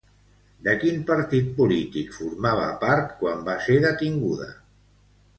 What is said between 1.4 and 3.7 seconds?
polític formava part quan va